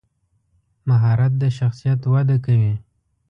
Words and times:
مهارت 0.89 1.33
د 1.41 1.43
شخصیت 1.57 2.01
وده 2.13 2.37
کوي. 2.45 2.73